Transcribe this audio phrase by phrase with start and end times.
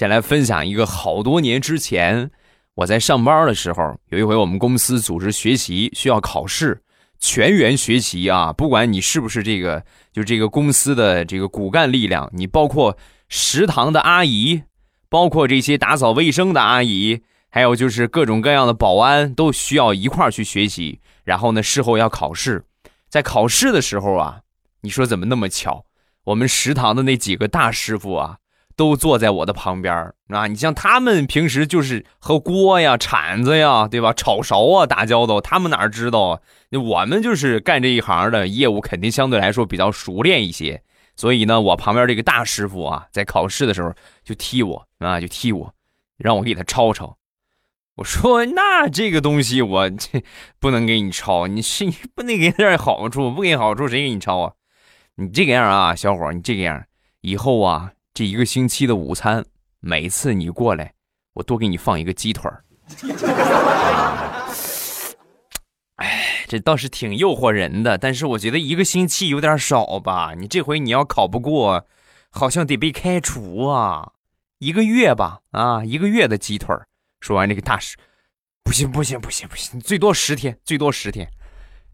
[0.00, 2.30] 先来分享一个好多年之前
[2.74, 6.80] 我在上班的时候，有一回我们公司组织学习需要考试，
[7.18, 8.50] 全员学习啊！
[8.50, 12.96] 不管你是不是这个，就这个公司的这个骨干力量，你包括
[13.28, 14.62] 食堂的阿姨，
[15.10, 17.20] 包括这些打扫卫生的阿姨，
[17.50, 20.98] 还有就是各种各样的保安，都需要一块儿去学习。
[21.24, 22.64] 然后呢，事后要考试，
[23.10, 24.40] 在考试的时候啊，
[24.80, 25.84] 你说怎么那么巧？
[26.24, 28.38] 我们食堂的那几个大师傅啊，
[28.80, 29.94] 都坐在我的旁边
[30.28, 30.46] 啊。
[30.46, 34.14] 你像他们平时就是和锅呀、铲子呀，对吧？
[34.14, 36.40] 炒勺啊打交道，他们哪知道啊？
[36.70, 40.82] 我们就是干这一行的，业务肯定相对来说比较熟练一些。
[41.14, 43.92] 所以呢，我旁边这个大师傅啊，在考试的时候
[44.24, 45.74] 就踢我啊，就踢我，
[46.16, 47.18] 让我给他抄抄。
[47.96, 50.24] 我说那这个东西我这
[50.58, 54.52] 不能给你抄，你是你不能给点好处，不给好处谁给你抄啊？
[55.16, 56.82] 你这个样啊，小伙你这个样，
[57.20, 59.44] 以后啊，这一个星期的午餐，
[59.78, 60.92] 每次你过来，
[61.34, 62.64] 我多给你放一个鸡腿儿。
[65.96, 70.34] 哎，这倒是挺诱惑人的，但是我觉得一个星期有点少吧。
[70.36, 71.86] 你这回你要考不过，
[72.30, 74.12] 好像得被开除啊。
[74.58, 76.88] 一个月吧，啊，一个月的鸡腿儿。
[77.20, 77.96] 说完这个大师，
[78.64, 81.30] 不行不行不行不行，最多十天，最多十天。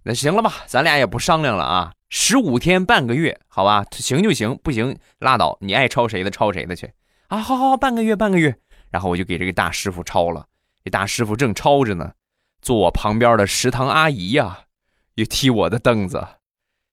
[0.02, 1.92] 那行了吧，咱俩也不商量了啊。
[2.08, 6.92] 十五天半个月，好吧，行就行，不行拉倒，你爱抄谁的抄谁的去
[7.28, 7.38] 啊！
[7.38, 8.56] 好好好，半个月半个月，
[8.90, 10.46] 然后我就给这个大师傅抄了。
[10.84, 12.12] 这大师傅正抄着呢，
[12.62, 14.60] 坐我旁边的食堂阿姨呀，
[15.16, 16.24] 又踢我的凳子。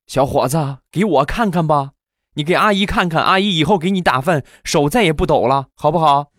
[0.07, 1.91] 小伙子，给我看看吧，
[2.33, 6.31] 你给阿姨看看，阿姨以后给你打饭手再也不抖了，好不好？